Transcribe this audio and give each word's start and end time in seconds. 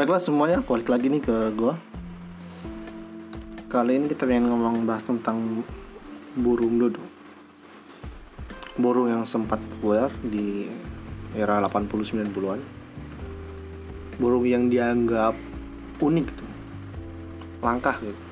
Baiklah 0.00 0.16
semuanya, 0.16 0.64
balik 0.64 0.88
lagi 0.88 1.12
nih 1.12 1.20
ke 1.20 1.52
gua. 1.60 1.76
Kali 3.68 4.00
ini 4.00 4.08
kita 4.08 4.24
pengen 4.24 4.48
ngomong 4.48 4.88
bahas 4.88 5.04
tentang 5.04 5.60
burung 6.32 6.80
dodo. 6.80 7.04
Burung 8.80 9.12
yang 9.12 9.28
sempat 9.28 9.60
populer 9.60 10.08
di 10.24 10.72
era 11.36 11.60
80-90-an. 11.60 12.64
Burung 14.16 14.48
yang 14.48 14.72
dianggap 14.72 15.36
unik 16.00 16.26
gitu. 16.32 16.46
Langkah 17.60 18.00
gitu. 18.00 18.24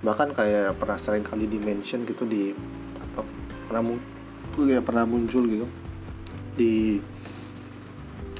Bahkan 0.00 0.32
kayak 0.32 0.80
pernah 0.80 0.96
sering 0.96 1.28
kali 1.28 1.44
di 1.44 1.60
mention 1.60 2.08
gitu 2.08 2.24
di 2.24 2.56
apa 3.04 3.20
pernah 3.68 4.00
ya 4.64 4.80
pernah 4.80 5.04
muncul 5.04 5.44
gitu 5.44 5.68
di 6.56 7.04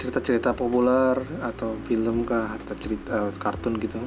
cerita-cerita 0.00 0.56
populer 0.56 1.12
atau 1.45 1.77
film 1.84 2.24
kah 2.24 2.56
atau 2.56 2.74
cerita 2.80 3.28
eh, 3.28 3.32
kartun 3.36 3.77
gitu. 3.77 4.00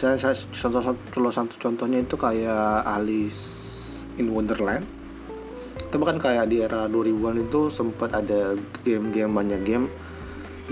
Saya, 0.00 0.16
saya 0.16 0.32
contoh 0.32 0.80
satu 1.28 1.54
contohnya 1.60 2.00
itu 2.00 2.16
kayak 2.16 2.88
Alice 2.88 3.44
in 4.16 4.32
Wonderland. 4.32 4.88
Itu 5.76 6.00
bahkan 6.00 6.16
kayak 6.16 6.48
di 6.48 6.64
era 6.64 6.88
2000-an 6.88 7.36
itu 7.44 7.68
sempat 7.68 8.16
ada 8.16 8.56
game-game 8.80 9.28
banyak 9.28 9.60
game 9.60 9.86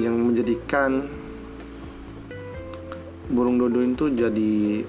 yang 0.01 0.17
menjadikan 0.17 1.05
burung 3.29 3.61
dodo 3.61 3.85
itu 3.85 4.09
jadi 4.11 4.83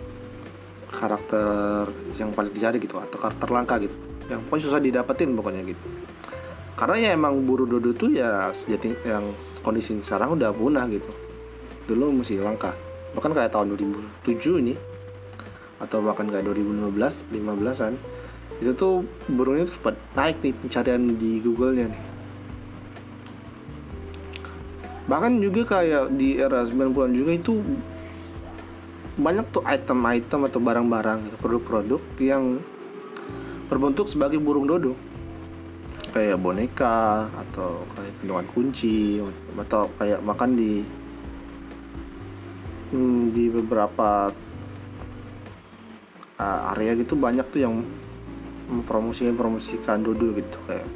karakter 0.87 1.91
yang 2.15 2.31
paling 2.31 2.55
dicari 2.55 2.79
gitu 2.79 2.95
atau 2.95 3.19
karakter 3.19 3.47
langka 3.51 3.75
gitu. 3.83 3.95
Yang 4.31 4.39
pokoknya 4.47 4.63
susah 4.63 4.79
didapetin 4.79 5.35
pokoknya 5.35 5.67
gitu 5.67 6.00
karena 6.79 6.95
ya 6.97 7.09
emang 7.13 7.43
dodo 7.45 7.91
tuh 7.93 8.15
ya 8.15 8.49
sejati 8.55 8.95
yang 9.03 9.35
kondisi 9.61 9.97
sekarang 10.01 10.39
udah 10.39 10.49
punah 10.55 10.87
gitu. 10.87 11.11
Dulu 11.85 12.23
masih 12.23 12.41
langka. 12.41 12.73
Bahkan 13.11 13.31
kayak 13.35 13.51
tahun 13.51 13.75
2007 13.75 14.63
ini 14.63 14.73
atau 15.81 15.99
bahkan 16.05 16.29
kayak 16.29 16.45
2015 16.45 17.33
15an 17.33 17.93
itu 18.61 18.71
tuh 18.77 19.01
burungnya 19.25 19.65
sempat 19.65 19.97
naik 20.13 20.37
nih 20.45 20.53
pencarian 20.53 21.17
di 21.17 21.41
Google-nya 21.41 21.89
nih. 21.89 22.03
Bahkan 25.09 25.41
juga 25.41 25.81
kayak 25.81 26.13
di 26.15 26.37
era 26.37 26.63
90-an 26.63 27.11
juga 27.11 27.31
itu 27.35 27.59
banyak 29.19 29.43
tuh 29.51 29.65
item-item 29.67 30.47
atau 30.47 30.59
barang-barang 30.63 31.35
produk-produk 31.41 31.99
yang 32.21 32.63
berbentuk 33.67 34.07
sebagai 34.07 34.39
burung 34.39 34.69
dodo 34.69 34.95
kayak 36.11 36.37
boneka 36.43 37.31
atau 37.31 37.87
kayak 37.95 38.13
kandungan 38.19 38.47
kunci 38.51 39.23
atau 39.55 39.87
kayak 39.95 40.19
makan 40.19 40.59
di 40.59 40.83
hmm, 42.91 43.31
di 43.31 43.43
beberapa 43.47 44.35
uh, 46.35 46.71
area 46.75 46.99
gitu 46.99 47.15
banyak 47.15 47.47
tuh 47.47 47.63
yang 47.63 47.79
mempromosikan 48.67 49.35
promosikan 49.39 50.03
dodo 50.03 50.35
gitu 50.35 50.59
kayak. 50.67 50.87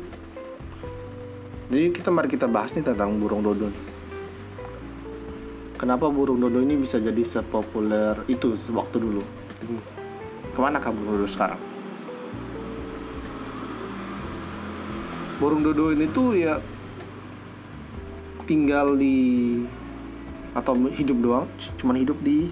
Jadi 1.66 1.86
kita 1.96 2.10
mari 2.14 2.30
kita 2.30 2.46
bahas 2.46 2.76
nih 2.76 2.84
tentang 2.84 3.16
burung 3.18 3.42
dodo 3.42 3.72
nih. 3.72 3.84
Kenapa 5.80 6.12
burung 6.12 6.40
dodo 6.40 6.60
ini 6.60 6.76
bisa 6.76 7.00
jadi 7.00 7.24
sepopuler 7.24 8.20
itu 8.28 8.56
sewaktu 8.56 8.96
dulu? 9.00 9.24
Ke 10.56 10.60
mana 10.60 10.80
kah 10.80 10.92
burung 10.92 11.20
dodo 11.20 11.28
sekarang 11.28 11.75
burung 15.41 15.61
dodo 15.64 15.91
ini 15.91 16.05
tuh 16.09 16.36
ya 16.36 16.59
tinggal 18.45 18.95
di 18.95 19.59
atau 20.56 20.78
hidup 20.96 21.18
doang 21.19 21.47
cuman 21.75 22.00
hidup 22.00 22.18
di 22.23 22.47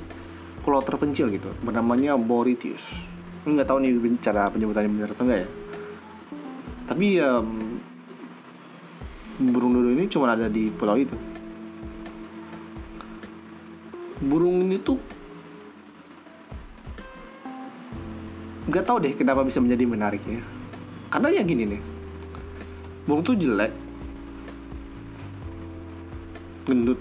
pulau 0.63 0.83
terpencil 0.83 1.31
gitu 1.31 1.47
bernamanya 1.63 2.19
Mauritius 2.19 3.13
ini 3.43 3.59
nggak 3.59 3.67
tahu 3.67 3.79
nih 3.83 3.91
cara 4.23 4.47
penyebutannya 4.47 4.87
benar 4.87 5.11
atau 5.11 5.23
enggak 5.27 5.39
ya. 5.43 5.49
Tapi 6.87 7.05
ya 7.19 7.43
burung 9.39 9.75
dodo 9.75 9.89
ini 9.91 10.07
cuma 10.07 10.31
ada 10.31 10.47
di 10.47 10.71
pulau 10.71 10.95
itu. 10.95 11.15
Burung 14.23 14.63
ini 14.63 14.79
tuh 14.79 14.95
nggak 18.71 18.85
tahu 18.87 18.97
deh 19.03 19.11
kenapa 19.11 19.43
bisa 19.43 19.59
menjadi 19.59 19.83
menarik 19.83 20.23
ya. 20.23 20.39
Karena 21.11 21.27
ya 21.35 21.43
gini 21.43 21.67
nih 21.67 21.92
burung 23.03 23.23
tuh 23.23 23.35
jelek. 23.35 23.71
Gendut. 26.63 26.99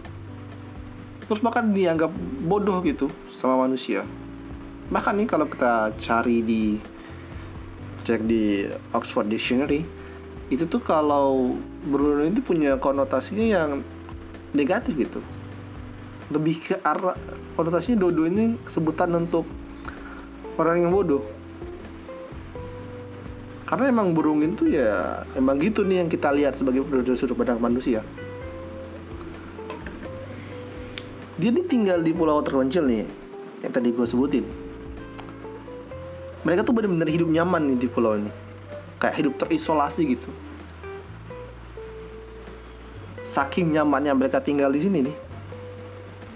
Terus 1.26 1.40
bahkan 1.40 1.70
dianggap 1.70 2.10
bodoh 2.44 2.82
gitu 2.84 3.08
sama 3.30 3.64
manusia. 3.64 4.02
Bahkan 4.90 5.22
nih 5.22 5.28
kalau 5.30 5.46
kita 5.48 5.96
cari 5.96 6.44
di 6.44 6.76
cek 8.02 8.26
di 8.26 8.66
Oxford 8.92 9.30
Dictionary 9.30 9.86
itu 10.52 10.68
tuh 10.68 10.82
kalau 10.82 11.56
burung 11.86 12.28
itu 12.28 12.44
punya 12.44 12.76
konotasinya 12.76 13.46
yang 13.46 13.70
negatif 14.52 14.98
gitu. 14.98 15.24
Lebih 16.28 16.56
ke 16.60 16.74
arah 16.84 17.16
konotasinya 17.56 18.04
dodo 18.04 18.28
ini 18.28 18.60
sebutan 18.68 19.16
untuk 19.16 19.48
orang 20.60 20.84
yang 20.84 20.92
bodoh 20.92 21.24
karena 23.72 23.88
emang 23.88 24.12
burung 24.12 24.44
itu 24.44 24.68
ya 24.68 25.24
emang 25.32 25.56
gitu 25.56 25.80
nih 25.80 26.04
yang 26.04 26.08
kita 26.12 26.28
lihat 26.28 26.60
sebagai 26.60 26.84
sudut 27.16 27.32
pandang 27.32 27.56
manusia. 27.56 28.04
Dia 31.40 31.48
nih 31.48 31.64
tinggal 31.64 32.04
di 32.04 32.12
pulau 32.12 32.44
terpencil 32.44 32.84
nih 32.84 33.08
yang 33.64 33.72
tadi 33.72 33.88
gue 33.88 34.04
sebutin. 34.04 34.44
Mereka 36.44 36.68
tuh 36.68 36.76
benar-benar 36.76 37.08
hidup 37.08 37.32
nyaman 37.32 37.72
nih 37.72 37.76
di 37.80 37.88
pulau 37.88 38.20
ini. 38.20 38.28
Kayak 39.00 39.24
hidup 39.24 39.40
terisolasi 39.40 40.04
gitu. 40.04 40.28
Saking 43.24 43.72
nyamannya 43.72 44.12
mereka 44.12 44.44
tinggal 44.44 44.68
di 44.68 44.84
sini 44.84 45.00
nih 45.00 45.16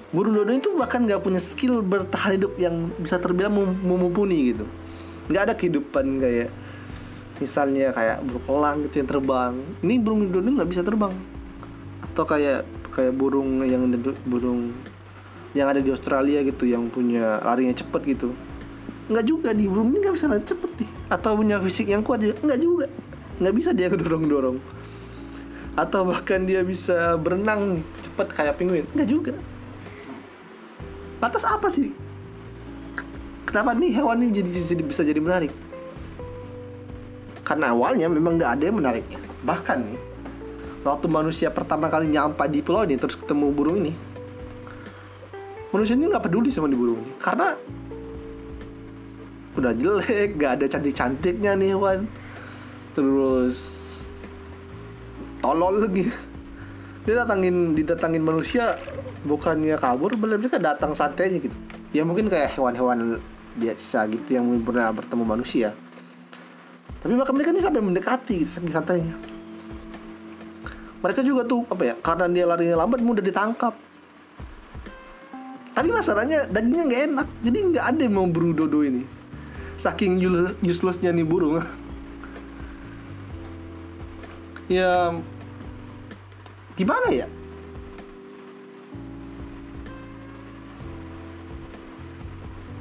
burung 0.08 0.32
dodo 0.32 0.48
itu 0.56 0.72
bahkan 0.72 1.04
nggak 1.04 1.20
punya 1.20 1.36
skill 1.36 1.84
bertahan 1.84 2.41
hidup 2.41 2.56
yang 2.56 2.88
bisa 2.97 3.20
terbilang 3.20 3.53
memumpuni 3.84 4.56
gitu. 4.56 4.64
Nggak 5.28 5.42
ada 5.44 5.53
kehidupan 5.53 6.24
kayak 6.24 6.48
misalnya 7.38 7.92
kayak 7.92 8.24
burung 8.24 8.47
elang 8.48 8.76
gitu 8.88 8.94
yang 9.02 9.08
terbang. 9.08 9.52
Ini 9.84 9.94
burung 10.00 10.20
dodo 10.32 10.48
nggak 10.48 10.70
bisa 10.70 10.82
terbang. 10.84 11.14
Atau 12.12 12.24
kayak 12.24 12.64
kayak 12.92 13.12
burung 13.12 13.64
yang 13.64 13.88
burung 14.24 14.72
yang 15.52 15.72
ada 15.72 15.80
di 15.80 15.88
Australia 15.92 16.44
gitu 16.44 16.69
yang 16.69 16.88
punya 16.88 17.41
larinya 17.44 17.76
cepet 17.76 18.02
gitu. 18.16 18.32
Nggak 19.06 19.24
juga 19.24 19.50
di 19.52 19.69
burung 19.69 19.92
ini 19.92 20.02
nggak 20.04 20.14
bisa 20.16 20.26
lari 20.28 20.44
cepet 20.44 20.70
nih. 20.80 20.91
Atau 21.12 21.36
punya 21.36 21.60
fisik 21.60 21.88
yang 21.92 22.00
kuat 22.00 22.24
nggak 22.24 22.60
juga. 22.60 22.86
Nggak 23.36 23.54
bisa 23.54 23.70
dia 23.76 23.92
dorong 23.92 24.26
dorong 24.26 24.58
atau 25.76 26.08
bahkan 26.08 26.41
dia 26.48 26.64
bisa 26.64 27.20
berenang 27.20 27.84
cepet 28.00 28.26
kayak 28.32 28.56
penguin. 28.56 28.88
Nggak 28.97 29.08
juga. 29.12 29.34
Lantas 31.20 31.44
apa 31.44 31.68
sih? 31.68 31.92
Kenapa 33.44 33.76
nih 33.76 33.92
hewan 33.92 34.24
ini 34.24 34.41
jadi, 34.41 34.50
jadi 34.72 34.82
bisa 34.82 35.04
jadi 35.04 35.20
menarik 35.20 35.53
karena 37.46 37.70
awalnya 37.70 38.10
memang 38.10 38.42
nggak 38.42 38.50
ada 38.58 38.62
yang 38.66 38.76
menariknya 38.82 39.22
bahkan 39.46 39.86
nih 39.86 40.00
waktu 40.82 41.06
manusia 41.06 41.54
pertama 41.54 41.86
kali 41.86 42.10
nyampe 42.10 42.42
di 42.50 42.58
pulau 42.66 42.82
ini 42.82 42.98
terus 42.98 43.14
ketemu 43.14 43.54
burung 43.54 43.78
ini 43.86 43.94
manusia 45.76 45.92
ini 45.92 46.08
nggak 46.08 46.24
peduli 46.24 46.48
sama 46.48 46.72
di 46.72 46.78
burung 46.80 47.04
ini. 47.04 47.12
Karena 47.20 47.52
udah 49.56 49.72
jelek 49.76 50.36
nggak 50.36 50.52
ada 50.60 50.66
cantik 50.68 50.94
cantiknya 50.96 51.53
nih 51.56 51.76
hewan 51.76 52.09
terus 52.97 53.59
tolol 55.44 55.84
lagi. 55.84 56.09
Dia 57.06 57.22
datangin 57.22 57.76
didatangin 57.76 58.24
manusia 58.24 58.80
bukannya 59.22 59.78
kabur 59.78 60.16
malah 60.18 60.41
mereka 60.41 60.59
datang 60.59 60.97
santai 60.97 61.28
aja 61.28 61.38
gitu. 61.44 61.56
Ya 61.94 62.03
mungkin 62.03 62.32
kayak 62.32 62.56
hewan-hewan 62.59 63.22
biasa 63.56 64.10
gitu 64.10 64.36
yang 64.36 64.47
pernah 64.65 64.91
bertemu 64.92 65.24
manusia 65.24 65.72
tapi 67.01 67.13
bahkan 67.15 67.34
mereka 67.37 67.51
ini 67.53 67.63
sampai 67.63 67.83
mendekati 67.84 68.34
gitu 68.45 68.51
saking 68.51 68.72
santainya. 68.72 69.16
Mereka 71.04 71.21
juga 71.22 71.45
tuh 71.45 71.63
apa 71.69 71.83
ya 71.87 71.95
karena 72.01 72.27
dia 72.27 72.45
larinya 72.48 72.83
lambat 72.83 73.01
mudah 73.04 73.22
ditangkap. 73.22 73.75
Tapi 75.77 75.89
masalahnya 75.93 76.48
dagingnya 76.48 76.84
nggak 76.89 77.03
enak 77.13 77.28
jadi 77.45 77.59
nggak 77.69 77.84
ada 77.84 78.01
yang 78.01 78.15
mau 78.16 78.27
beru 78.27 78.57
dodo 78.57 78.81
ini. 78.81 79.04
Saking 79.77 80.16
uselessnya 80.65 81.13
nih 81.13 81.27
burung. 81.27 81.60
Ya 84.66 85.15
gimana 86.75 87.07
ya 87.15 87.31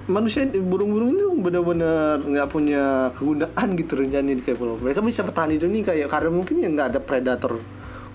manusia 0.06 0.46
burung-burung 0.46 1.18
itu 1.18 1.28
benar-benar 1.42 2.22
nggak 2.22 2.48
punya 2.54 3.10
kegunaan 3.18 3.68
gitu 3.74 3.94
rencana 3.98 4.38
di 4.38 4.44
kayak 4.46 4.58
pulau. 4.62 4.78
Mereka 4.78 5.02
bisa 5.02 5.26
bertahan 5.26 5.58
hidup 5.58 5.70
nih 5.70 5.84
kayak 5.84 6.08
karena 6.14 6.30
mungkin 6.30 6.62
ya 6.62 6.70
nggak 6.70 6.88
ada 6.94 7.00
predator 7.02 7.58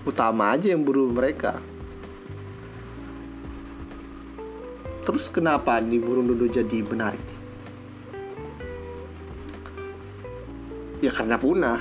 utama 0.07 0.55
aja 0.55 0.71
yang 0.71 0.87
buru 0.87 1.11
mereka. 1.11 1.59
Terus 5.03 5.27
kenapa 5.27 5.83
nih 5.83 5.99
burung 5.99 6.31
dodo 6.31 6.47
jadi 6.47 6.77
menarik? 6.87 7.25
Ya 11.03 11.11
karena 11.11 11.35
punah. 11.35 11.79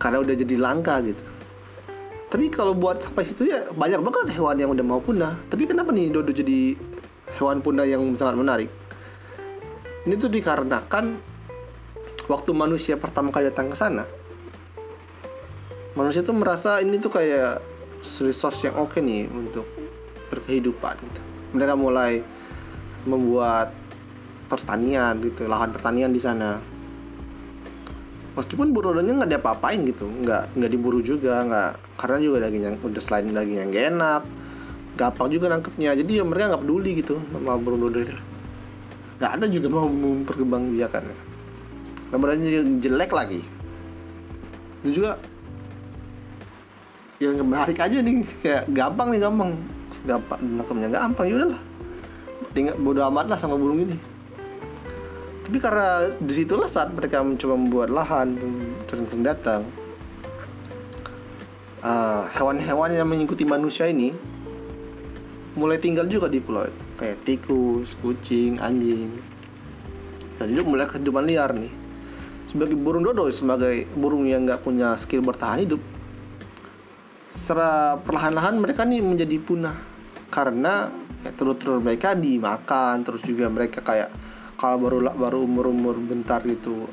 Karena 0.00 0.22
udah 0.22 0.34
jadi 0.38 0.54
langka 0.56 1.02
gitu. 1.04 1.24
Tapi 2.26 2.46
kalau 2.48 2.72
buat 2.72 3.02
sampai 3.02 3.26
situ 3.26 3.50
ya 3.50 3.68
banyak 3.74 4.00
banget 4.02 4.38
hewan 4.38 4.56
yang 4.56 4.70
udah 4.70 4.84
mau 4.86 5.02
punah. 5.02 5.34
Tapi 5.50 5.66
kenapa 5.66 5.90
nih 5.90 6.14
dodo 6.14 6.30
jadi 6.30 6.78
hewan 7.36 7.60
punah 7.60 7.86
yang 7.86 8.02
sangat 8.16 8.36
menarik. 8.36 8.70
Ini 10.06 10.14
tuh 10.16 10.30
dikarenakan 10.30 11.04
waktu 12.26 12.50
manusia 12.56 12.98
pertama 12.98 13.30
kali 13.30 13.50
datang 13.50 13.70
ke 13.70 13.76
sana 13.78 14.04
manusia 15.96 16.20
tuh 16.20 16.36
merasa 16.36 16.78
ini 16.84 17.00
tuh 17.00 17.08
kayak 17.08 17.64
resource 18.04 18.60
yang 18.62 18.76
oke 18.76 19.00
nih 19.00 19.26
untuk 19.32 19.64
berkehidupan 20.28 20.94
gitu. 21.00 21.20
Mereka 21.56 21.74
mulai 21.74 22.20
membuat 23.08 23.72
pertanian 24.46 25.16
gitu 25.24 25.48
lahan 25.48 25.72
pertanian 25.72 26.12
di 26.12 26.20
sana. 26.20 26.60
Meskipun 28.36 28.76
burodonya 28.76 29.16
nggak 29.16 29.30
ada 29.32 29.40
apa-apain 29.40 29.80
gitu 29.88 30.04
nggak 30.04 30.60
nggak 30.60 30.70
diburu 30.70 31.00
juga 31.00 31.40
nggak 31.48 31.70
karena 31.96 32.16
juga 32.20 32.36
daging 32.44 32.64
yang 32.68 32.76
udah 32.84 33.02
selain 33.02 33.32
daging 33.32 33.58
yang 33.64 33.68
gak 33.72 33.86
enak 33.96 34.22
gampang 34.96 35.28
juga 35.28 35.52
nangkepnya. 35.52 35.92
Jadi 35.94 36.18
ya 36.18 36.24
mereka 36.24 36.56
nggak 36.56 36.62
peduli 36.64 36.90
gitu 36.98 37.20
sama 37.30 37.60
burung 37.60 37.86
dodo 37.86 38.00
nggak 39.16 39.32
ada 39.32 39.46
juga 39.48 39.68
mau 39.72 39.88
memperkembang 39.88 40.76
biakannya 40.76 41.16
gambarnya 42.12 42.62
jelek 42.78 43.10
lagi. 43.10 43.40
Itu 44.84 45.02
juga 45.02 45.18
yang 47.18 47.40
menarik 47.42 47.80
aja 47.80 47.98
nih 47.98 48.22
kayak 48.44 48.64
gampang 48.70 49.08
nih 49.10 49.20
gampang. 49.24 49.50
Gampang 50.06 50.38
nangkepnya 50.38 50.88
gampang 50.92 51.26
ya 51.26 51.34
udahlah. 51.42 51.62
Tinggal 52.54 52.76
bodo 52.78 53.00
amat 53.10 53.26
lah 53.32 53.38
sama 53.40 53.58
burung 53.58 53.82
ini. 53.82 53.96
Tapi 55.46 55.58
karena 55.62 56.10
di 56.18 56.34
situlah 56.34 56.66
saat 56.66 56.90
mereka 56.90 57.22
mencoba 57.22 57.54
membuat 57.54 57.88
lahan 57.90 58.34
sering 58.90 59.22
datang 59.22 59.62
uh, 61.86 62.26
hewan-hewan 62.34 62.90
yang 62.90 63.06
mengikuti 63.06 63.46
manusia 63.46 63.86
ini 63.86 64.10
mulai 65.56 65.80
tinggal 65.80 66.06
juga 66.06 66.28
di 66.28 66.38
pulau. 66.38 66.68
Itu 66.68 66.84
kayak 67.00 67.18
tikus, 67.24 67.96
kucing, 68.04 68.60
anjing. 68.60 69.10
Dan 70.36 70.52
hidup 70.52 70.68
mulai 70.68 70.84
kehidupan 70.84 71.24
liar 71.24 71.56
nih. 71.56 71.72
Sebagai 72.46 72.76
burung 72.78 73.02
dodo 73.02 73.26
sebagai 73.32 73.88
burung 73.96 74.28
yang 74.28 74.46
nggak 74.46 74.62
punya 74.62 74.94
skill 74.94 75.24
bertahan 75.24 75.66
hidup 75.66 75.82
secara 77.36 78.00
perlahan-lahan 78.00 78.56
mereka 78.56 78.88
nih 78.88 79.04
menjadi 79.04 79.36
punah. 79.42 79.76
Karena 80.32 80.88
ya, 81.24 81.30
telur-telur 81.36 81.84
mereka 81.84 82.16
dimakan 82.16 83.04
terus 83.04 83.22
juga 83.24 83.46
mereka 83.52 83.84
kayak 83.84 84.12
kalau 84.56 84.80
baru 84.80 85.12
baru 85.12 85.44
umur 85.44 85.68
umur 85.68 85.96
bentar 86.00 86.40
gitu 86.48 86.88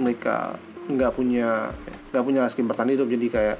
mereka 0.00 0.56
nggak 0.88 1.12
punya 1.12 1.72
nggak 2.12 2.24
punya 2.24 2.48
skin 2.48 2.66
bertahan 2.68 2.96
hidup. 2.96 3.08
Jadi 3.08 3.26
kayak 3.28 3.58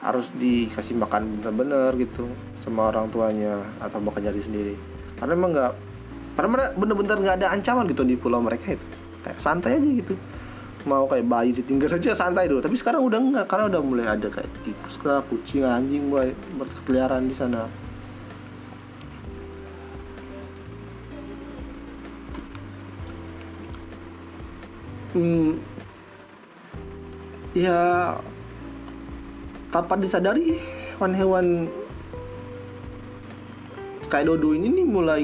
harus 0.00 0.32
dikasih 0.40 0.96
makan 0.96 1.40
bener-bener 1.40 1.92
gitu 2.00 2.24
sama 2.56 2.88
orang 2.88 3.12
tuanya 3.12 3.60
atau 3.84 4.00
makan 4.00 4.32
jadi 4.32 4.40
sendiri. 4.40 4.74
Karena 5.20 5.36
emang 5.36 5.52
nggak 5.52 5.72
karena 6.40 6.48
mereka 6.56 6.68
bener-bener 6.80 7.16
nggak 7.20 7.36
ada 7.44 7.48
ancaman 7.52 7.84
gitu 7.84 8.02
di 8.08 8.16
pulau 8.16 8.40
mereka 8.40 8.72
itu. 8.72 8.86
Kayak 9.20 9.38
santai 9.44 9.76
aja 9.76 9.90
gitu. 9.92 10.16
Mau 10.88 11.04
kayak 11.04 11.28
bayi 11.28 11.52
ditinggal 11.52 12.00
aja 12.00 12.16
santai 12.16 12.48
dulu. 12.48 12.64
Tapi 12.64 12.76
sekarang 12.80 13.04
udah 13.04 13.20
enggak 13.20 13.46
karena 13.52 13.68
udah 13.68 13.80
mulai 13.84 14.06
ada 14.08 14.32
kayak 14.32 14.48
tikus 14.64 14.96
lah 15.04 15.20
kucing 15.28 15.68
anjing 15.68 16.08
mulai 16.08 16.32
berkeliaran 16.56 17.28
di 17.28 17.36
sana. 17.36 17.68
Hmm, 25.10 25.58
ya 27.50 28.14
tanpa 29.70 29.94
disadari 29.98 30.58
hewan-hewan 30.98 31.70
kayak 34.10 34.26
dodo 34.26 34.54
ini 34.54 34.68
nih 34.82 34.86
mulai 34.86 35.22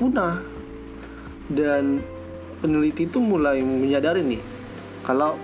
punah. 0.00 0.40
Dan 1.48 2.04
peneliti 2.60 3.08
itu 3.08 3.24
mulai 3.24 3.64
menyadari 3.64 4.20
nih 4.20 4.42
kalau 5.00 5.40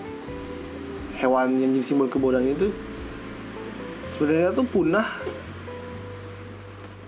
hewan 1.16 1.56
yang 1.56 1.72
jadi 1.72 1.80
simbol 1.80 2.12
kebodohan 2.12 2.44
itu 2.44 2.68
sebenarnya 4.04 4.52
tuh 4.52 4.68
punah 4.68 5.08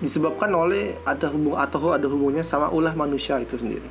disebabkan 0.01 0.49
oleh 0.57 0.97
ada 1.05 1.29
hubung 1.29 1.61
atau 1.61 1.93
ada 1.93 2.09
hubungannya 2.09 2.41
sama 2.41 2.73
ulah 2.73 2.97
manusia 2.97 3.37
itu 3.37 3.61
sendiri. 3.61 3.85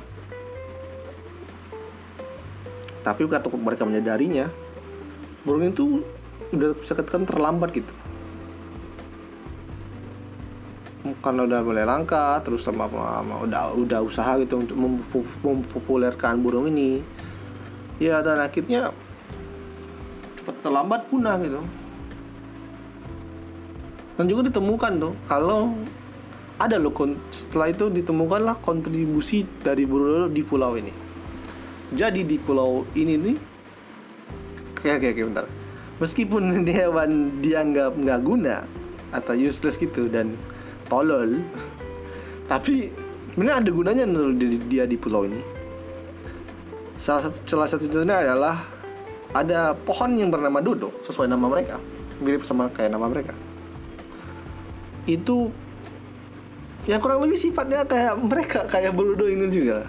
Tapi 3.06 3.22
kata 3.30 3.46
mereka 3.54 3.86
menyadarinya 3.86 4.50
burung 5.46 5.70
itu 5.70 6.02
udah 6.54 6.70
bisa 6.78 6.92
katakan 6.94 7.26
terlambat 7.26 7.70
gitu. 7.74 7.92
Karena 11.22 11.46
udah 11.46 11.60
mulai 11.62 11.86
langka 11.86 12.42
terus 12.42 12.66
sama, 12.66 12.90
sama 12.90 13.46
udah 13.46 13.74
udah 13.78 14.00
usaha 14.02 14.34
gitu 14.42 14.58
untuk 14.62 14.76
mempopulerkan 15.42 16.42
burung 16.42 16.66
ini. 16.70 17.02
Ya 18.02 18.20
dan 18.20 18.42
akhirnya 18.42 18.90
cepat 20.38 20.56
terlambat 20.62 21.06
punah 21.10 21.38
gitu. 21.42 21.62
Dan 24.16 24.24
juga 24.32 24.48
ditemukan 24.48 24.92
tuh 24.98 25.14
kalau 25.28 25.76
ada 26.56 26.80
loh 26.80 26.92
setelah 27.28 27.68
itu 27.68 27.92
ditemukanlah 27.92 28.56
kontribusi 28.64 29.44
dari 29.60 29.84
burung 29.84 30.32
di 30.32 30.40
pulau 30.40 30.74
ini. 30.74 30.90
Jadi 31.94 32.26
di 32.26 32.40
pulau 32.40 32.82
ini 32.98 33.14
nih 33.14 33.36
kayak 34.82 34.98
kayak 35.02 35.26
bentar 35.30 35.46
meskipun 36.02 36.62
hewan 36.66 37.40
dianggap 37.40 37.96
nggak 37.96 38.20
guna 38.24 38.64
atau 39.14 39.32
useless 39.32 39.80
gitu 39.80 40.10
dan 40.10 40.34
tolol 40.90 41.40
tapi 42.50 42.90
sebenarnya 43.32 43.56
ada 43.60 43.70
gunanya 43.70 44.04
dia 44.68 44.84
di 44.88 44.96
pulau 44.96 45.28
ini. 45.28 45.40
Salah 46.96 47.28
satu 47.28 47.44
salah 47.44 47.68
satu 47.68 47.84
contohnya 47.84 48.24
adalah 48.24 48.56
ada 49.36 49.76
pohon 49.76 50.16
yang 50.16 50.32
bernama 50.32 50.64
dodo 50.64 50.88
sesuai 51.04 51.28
nama 51.28 51.44
mereka 51.44 51.76
mirip 52.24 52.48
sama 52.48 52.72
kayak 52.72 52.96
nama 52.96 53.04
mereka. 53.12 53.36
Itu 55.04 55.52
yang 56.88 57.02
kurang 57.02 57.20
lebih 57.26 57.36
sifatnya 57.36 57.84
kayak 57.84 58.14
mereka 58.16 58.60
kayak 58.70 58.94
beludo 58.94 59.26
ini 59.26 59.50
juga 59.50 59.84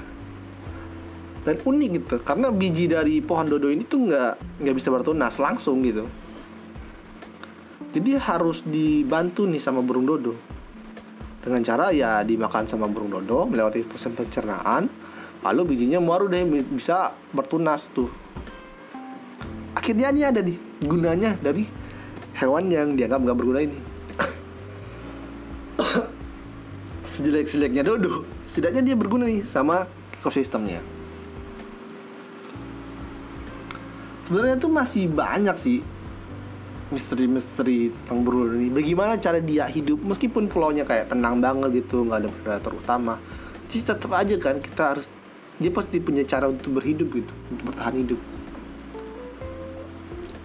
dan 1.47 1.63
unik 1.63 1.89
gitu. 2.03 2.15
Karena 2.27 2.51
biji 2.51 2.91
dari 2.91 3.23
pohon 3.23 3.47
dodo 3.47 3.71
ini 3.71 3.87
tuh 3.87 4.03
nggak 4.11 4.59
nggak 4.59 4.75
bisa 4.75 4.91
bertunas 4.91 5.39
langsung 5.39 5.79
gitu. 5.87 6.03
Jadi 7.95 8.19
harus 8.19 8.67
dibantu 8.67 9.47
nih 9.47 9.63
sama 9.63 9.79
burung 9.79 10.03
dodo. 10.03 10.35
Dengan 11.39 11.63
cara 11.63 11.95
ya 11.95 12.19
dimakan 12.27 12.67
sama 12.67 12.91
burung 12.91 13.07
dodo 13.15 13.47
melewati 13.47 13.87
proses 13.87 14.11
pencernaan 14.11 14.91
lalu 15.39 15.71
bijinya 15.71 16.03
baru 16.03 16.27
deh 16.27 16.43
bisa 16.67 17.15
bertunas 17.31 17.87
tuh. 17.95 18.11
Akhirnya 19.71 20.11
ini 20.11 20.27
ada 20.27 20.43
nih 20.43 20.59
gunanya 20.83 21.39
dari 21.39 21.63
hewan 22.35 22.67
yang 22.67 22.99
dianggap 22.99 23.23
nggak 23.23 23.37
berguna 23.39 23.63
ini. 23.63 23.79
Sejelek-jeleknya 27.07 27.87
dodo. 27.87 28.27
Setidaknya 28.43 28.83
dia 28.83 28.95
berguna 28.99 29.23
nih 29.23 29.47
sama 29.47 29.87
ekosistemnya 30.19 30.96
sebenarnya 34.27 34.59
tuh 34.59 34.67
masih 34.67 35.07
banyak 35.07 35.55
sih 35.55 35.79
misteri-misteri 36.91 37.91
tentang 37.91 38.27
burung 38.27 38.59
ini. 38.59 38.67
Bagaimana 38.71 39.15
cara 39.19 39.39
dia 39.39 39.67
hidup 39.67 40.03
meskipun 40.03 40.51
pulaunya 40.51 40.83
kayak 40.83 41.11
tenang 41.11 41.39
banget 41.39 41.83
gitu, 41.83 42.03
nggak 42.03 42.19
ada 42.23 42.29
predator 42.43 42.73
utama. 42.75 43.15
Tapi 43.67 43.83
tetap 43.83 44.11
aja 44.15 44.35
kan 44.39 44.59
kita 44.59 44.83
harus 44.95 45.07
dia 45.59 45.71
pasti 45.71 45.99
punya 45.99 46.23
cara 46.23 46.47
untuk 46.47 46.79
berhidup 46.79 47.07
gitu, 47.11 47.33
untuk 47.51 47.63
bertahan 47.71 47.95
hidup. 47.99 48.19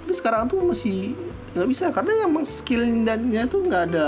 Tapi 0.03 0.13
sekarang 0.15 0.51
tuh 0.51 0.63
masih 0.63 1.15
nggak 1.53 1.69
bisa 1.69 1.85
karena 1.93 2.27
yang 2.27 2.33
skillnya 2.43 3.45
tuh 3.47 3.61
nggak 3.67 3.83
ada 3.93 4.07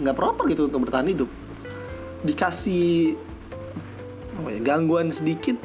nggak 0.00 0.16
proper 0.16 0.44
gitu 0.48 0.68
untuk 0.72 0.88
bertahan 0.88 1.08
hidup. 1.12 1.28
Dikasih 2.24 3.16
apa 4.40 4.48
ya, 4.56 4.60
gangguan 4.64 5.12
sedikit 5.12 5.60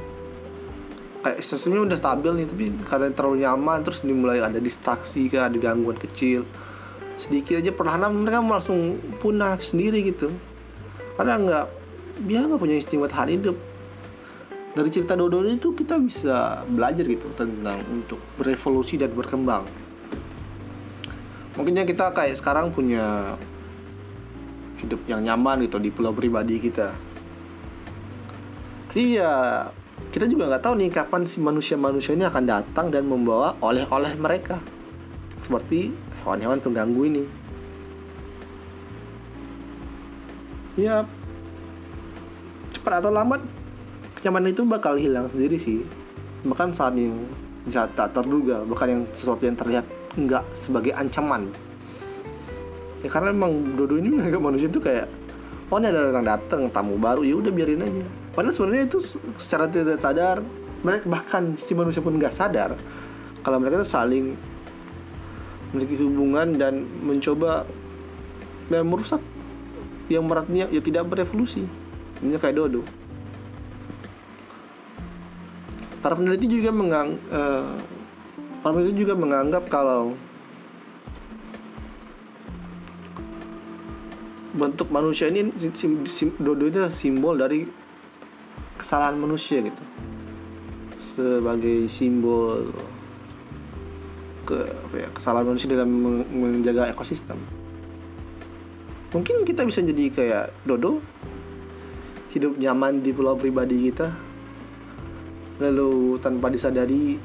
kayak 1.19 1.43
sistemnya 1.43 1.83
udah 1.83 1.97
stabil 1.99 2.31
nih 2.39 2.47
tapi 2.47 2.65
karena 2.87 3.07
terlalu 3.11 3.43
nyaman 3.43 3.83
terus 3.83 3.99
dimulai 3.99 4.39
ada 4.39 4.59
distraksi 4.59 5.27
kayak 5.27 5.51
ada 5.53 5.57
gangguan 5.59 5.99
kecil. 5.99 6.47
Sedikit 7.19 7.59
aja 7.59 7.75
perlahan 7.75 8.07
mereka 8.15 8.39
langsung 8.39 8.95
punah 9.19 9.59
sendiri 9.59 9.99
gitu. 10.07 10.31
Karena 11.19 11.35
nggak 11.35 11.65
dia 12.23 12.47
nggak 12.47 12.59
punya 12.59 12.75
insting 12.79 13.03
tahan 13.03 13.35
hidup. 13.35 13.57
Dari 14.69 14.89
cerita 14.93 15.17
Dodo 15.17 15.43
itu 15.43 15.75
kita 15.75 15.99
bisa 15.99 16.63
belajar 16.69 17.03
gitu 17.03 17.27
tentang 17.35 17.83
untuk 17.91 18.21
berevolusi 18.39 18.95
dan 18.95 19.11
berkembang. 19.11 19.67
Mungkinnya 21.59 21.83
kita 21.83 22.15
kayak 22.15 22.39
sekarang 22.39 22.71
punya 22.71 23.35
hidup 24.79 25.03
yang 25.11 25.19
nyaman 25.27 25.67
gitu 25.67 25.75
di 25.83 25.91
pulau 25.91 26.15
pribadi 26.15 26.55
kita. 26.63 26.95
Tapi 28.87 29.19
ya 29.19 29.67
kita 30.09 30.25
juga 30.25 30.49
nggak 30.49 30.63
tahu 30.65 30.73
nih 30.81 30.89
kapan 30.89 31.21
si 31.29 31.37
manusia-manusia 31.37 32.17
ini 32.17 32.25
akan 32.25 32.43
datang 32.49 32.89
dan 32.89 33.05
membawa 33.05 33.53
oleh-oleh 33.61 34.17
mereka. 34.17 34.57
Seperti 35.45 35.93
hewan-hewan 36.25 36.57
pengganggu 36.57 37.01
ini. 37.05 37.23
Ya 40.79 41.05
cepat 42.73 43.05
atau 43.05 43.11
lambat 43.13 43.43
kenyamanan 44.17 44.49
itu 44.49 44.65
bakal 44.65 44.97
hilang 44.97 45.29
sendiri 45.29 45.61
sih. 45.61 45.85
Bahkan 46.41 46.73
saat 46.73 46.97
yang 46.97 47.13
tak 47.69 48.17
terduga 48.17 48.65
bahkan 48.65 48.89
yang 48.89 49.03
sesuatu 49.13 49.45
yang 49.45 49.53
terlihat 49.53 49.85
enggak 50.17 50.41
sebagai 50.57 50.89
ancaman. 50.97 51.53
Ya 53.05 53.13
karena 53.13 53.29
memang 53.29 53.77
Dodo 53.77 53.95
ini 54.01 54.09
menganggap 54.09 54.41
manusia 54.41 54.67
itu 54.67 54.81
kayak 54.81 55.05
oh 55.69 55.77
ini 55.77 55.87
ada 55.93 56.09
orang 56.09 56.25
datang 56.25 56.61
tamu 56.73 56.97
baru 56.97 57.21
ya 57.21 57.37
udah 57.37 57.53
biarin 57.53 57.85
aja 57.85 58.18
padahal 58.39 58.55
sebenarnya 58.55 58.87
itu 58.87 59.03
secara 59.35 59.67
tidak 59.67 59.99
sadar 59.99 60.39
mereka 60.79 61.11
bahkan 61.11 61.59
si 61.59 61.75
manusia 61.75 61.99
pun 61.99 62.15
nggak 62.15 62.31
sadar 62.31 62.79
kalau 63.43 63.59
mereka 63.59 63.83
itu 63.83 63.89
saling 63.91 64.39
memiliki 65.75 65.99
hubungan 65.99 66.55
dan 66.55 66.87
mencoba 67.03 67.67
dan 68.69 68.85
merusak 68.85 69.19
yang 70.09 70.25
meratnya 70.25 70.65
ya 70.73 70.81
tidak 70.81 71.05
berevolusi. 71.05 71.65
Ini 72.19 72.35
kayak 72.41 72.57
dodo. 72.57 72.81
Para 75.99 76.15
peneliti 76.15 76.47
juga 76.49 76.71
mengang, 76.73 77.19
uh, 77.29 77.77
para 78.65 78.71
peneliti 78.73 79.05
juga 79.05 79.13
menganggap 79.13 79.69
kalau 79.69 80.17
bentuk 84.49 84.89
manusia 84.89 85.29
ini 85.29 85.53
sim, 85.77 86.03
sim, 86.09 86.33
dodo 86.41 86.67
itu 86.67 86.81
simbol 86.89 87.37
dari 87.37 87.63
kesalahan 88.89 89.21
manusia 89.21 89.61
gitu. 89.61 89.83
Sebagai 90.97 91.85
simbol 91.85 92.73
ke 94.49 94.65
ya, 94.97 95.05
kesalahan 95.13 95.45
manusia 95.53 95.69
dalam 95.69 95.93
menjaga 96.25 96.89
ekosistem. 96.89 97.37
Mungkin 99.13 99.45
kita 99.45 99.61
bisa 99.69 99.85
jadi 99.85 100.09
kayak 100.09 100.65
dodo 100.65 101.05
hidup 102.33 102.57
nyaman 102.57 103.05
di 103.05 103.13
pulau 103.13 103.37
pribadi 103.37 103.93
kita 103.93 104.09
lalu 105.61 106.17
tanpa 106.17 106.49
disadari 106.49 107.21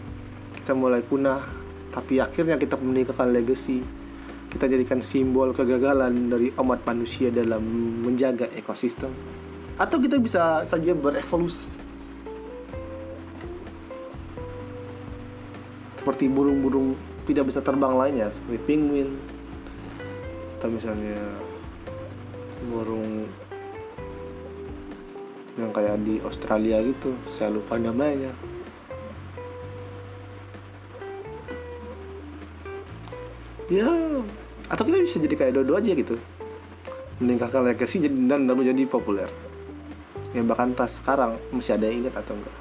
kita 0.60 0.76
mulai 0.76 1.00
punah 1.00 1.40
tapi 1.88 2.20
akhirnya 2.20 2.60
kita 2.60 2.76
meninggalkan 2.76 3.32
legacy. 3.32 3.80
Kita 4.52 4.68
jadikan 4.68 5.00
simbol 5.00 5.56
kegagalan 5.56 6.28
dari 6.28 6.52
umat 6.60 6.84
manusia 6.84 7.32
dalam 7.32 7.64
menjaga 8.04 8.52
ekosistem 8.52 9.16
atau 9.74 9.98
kita 9.98 10.22
bisa 10.22 10.62
saja 10.62 10.94
berevolusi. 10.94 11.66
Seperti 15.98 16.30
burung-burung 16.30 16.94
tidak 17.24 17.50
bisa 17.50 17.64
terbang 17.64 17.94
lainnya 17.96 18.28
seperti 18.30 18.58
penguin. 18.62 19.18
Atau 20.60 20.68
misalnya 20.70 21.18
burung 22.70 23.26
yang 25.54 25.70
kayak 25.70 26.02
di 26.02 26.18
Australia 26.22 26.82
gitu 26.84 27.14
saya 27.26 27.50
lupa 27.50 27.74
namanya. 27.74 28.30
Ya 33.72 33.88
atau 34.68 34.82
kita 34.86 35.02
bisa 35.02 35.18
jadi 35.18 35.34
kayak 35.34 35.54
dodo 35.56 35.74
aja 35.74 35.90
gitu. 35.96 36.14
Meningkatkan 37.18 37.64
legacy 37.64 38.06
dan 38.06 38.46
lalu 38.46 38.70
jadi 38.70 38.84
populer 38.86 39.53
yang 40.34 40.50
bahkan 40.50 40.74
tas 40.74 40.98
sekarang 40.98 41.38
masih 41.54 41.78
ada 41.78 41.86
yang 41.86 42.04
ingat 42.04 42.18
atau 42.18 42.34
enggak? 42.34 42.56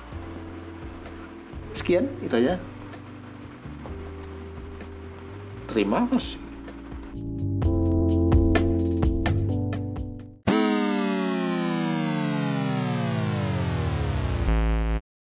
Sekian 1.73 2.05
itu 2.21 2.37
aja. 2.37 2.61
Terima 5.65 6.05
kasih 6.05 6.42